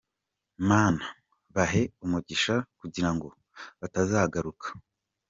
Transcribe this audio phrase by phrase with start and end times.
[0.69, 1.05] Mana,
[1.55, 3.27] bahe umugisha kugira ngo
[3.79, 4.67] batazagaruka.